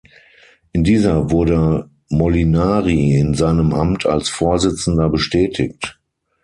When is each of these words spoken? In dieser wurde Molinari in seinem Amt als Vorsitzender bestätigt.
In 0.71 0.83
dieser 0.83 1.29
wurde 1.29 1.87
Molinari 2.09 3.11
in 3.19 3.35
seinem 3.35 3.71
Amt 3.71 4.07
als 4.07 4.29
Vorsitzender 4.29 5.09
bestätigt. 5.09 5.99